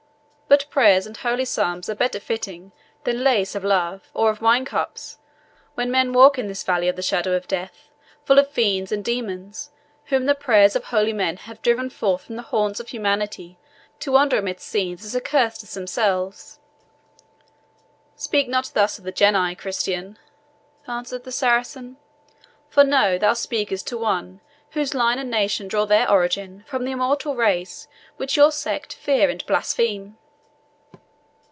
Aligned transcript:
But 0.47 0.69
prayers 0.69 1.07
and 1.07 1.15
holy 1.15 1.45
psalms 1.45 1.89
are 1.89 1.95
better 1.95 2.19
fitting 2.19 2.73
than 3.05 3.23
LAIS 3.23 3.55
of 3.55 3.63
love, 3.63 4.09
or 4.13 4.29
of 4.29 4.41
wine 4.41 4.65
cups, 4.65 5.17
when 5.75 5.89
men 5.89 6.11
walk 6.11 6.37
in 6.37 6.47
this 6.49 6.63
Valley 6.63 6.89
of 6.89 6.97
the 6.97 7.01
Shadow 7.01 7.31
of 7.37 7.47
Death, 7.47 7.89
full 8.25 8.37
of 8.37 8.49
fiends 8.51 8.91
and 8.91 9.03
demons, 9.03 9.71
whom 10.07 10.25
the 10.25 10.35
prayers 10.35 10.75
of 10.75 10.85
holy 10.85 11.13
men 11.13 11.37
have 11.37 11.61
driven 11.61 11.89
forth 11.89 12.23
from 12.23 12.35
the 12.35 12.41
haunts 12.41 12.81
of 12.81 12.89
humanity 12.89 13.59
to 14.01 14.11
wander 14.11 14.37
amidst 14.39 14.67
scenes 14.67 15.05
as 15.05 15.15
accursed 15.15 15.63
as 15.63 15.73
themselves." 15.73 16.59
"Speak 18.17 18.49
not 18.49 18.71
thus 18.73 18.97
of 18.99 19.05
the 19.05 19.13
Genii, 19.13 19.55
Christian," 19.55 20.19
answered 20.85 21.23
the 21.23 21.31
Saracen, 21.31 21.95
"for 22.67 22.83
know 22.83 23.17
thou 23.17 23.31
speakest 23.31 23.87
to 23.87 23.97
one 23.97 24.41
whose 24.71 24.93
line 24.93 25.17
and 25.17 25.31
nation 25.31 25.69
drew 25.69 25.85
their 25.85 26.11
origin 26.11 26.65
from 26.67 26.83
the 26.83 26.91
immortal 26.91 27.37
race 27.37 27.87
which 28.17 28.35
your 28.35 28.51
sect 28.51 28.91
fear 28.93 29.29
and 29.29 29.45
blaspheme." 29.45 30.17